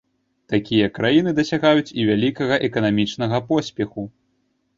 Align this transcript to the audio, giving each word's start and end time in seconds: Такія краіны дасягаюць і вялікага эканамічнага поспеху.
Такія 0.53 0.87
краіны 0.95 1.33
дасягаюць 1.39 1.93
і 1.99 2.07
вялікага 2.09 2.59
эканамічнага 2.69 3.37
поспеху. 3.53 4.09